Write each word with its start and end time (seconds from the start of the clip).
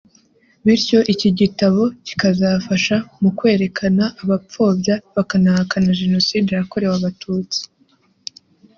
bityo 0.65 0.99
iki 1.13 1.29
gitabo 1.39 1.81
kikazafasha 2.05 2.95
mu 3.21 3.29
kwerekana 3.37 4.03
abapfobya 4.21 4.95
bakanahakana 5.15 5.89
Jenoside 6.01 6.49
yakorewe 6.53 6.93
Abatutsi 6.97 7.61